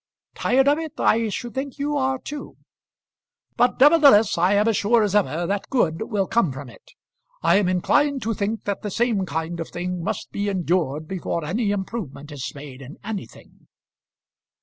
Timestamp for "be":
10.31-10.49